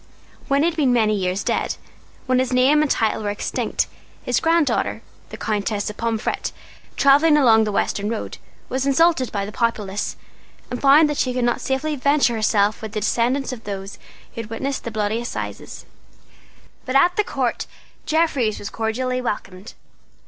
[0.47, 1.75] When he had been many years dead,
[2.25, 3.85] when his name and title were extinct,
[4.23, 6.51] his granddaughter, the Countess of Pomfret,
[6.97, 10.15] travelling along the western road, was insulted by the populace,
[10.71, 13.99] and found that she could not safely venture herself among the descendants of those
[14.33, 15.85] who had witnessed the Bloody Assizes.
[16.83, 17.67] But at the Court
[18.07, 19.75] Jeffreys was cordially welcomed.